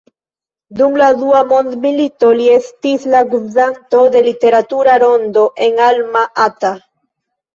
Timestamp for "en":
5.67-5.77